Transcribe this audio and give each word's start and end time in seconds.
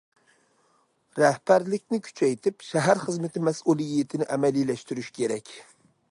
رەھبەرلىكنى 1.23 1.99
كۈچەيتىپ، 2.07 2.65
شەھەر 2.69 3.01
خىزمىتى 3.03 3.43
مەسئۇلىيىتىنى 3.51 4.29
ئەمەلىيلەشتۈرۈش 4.37 5.11
كېرەك. 5.19 5.53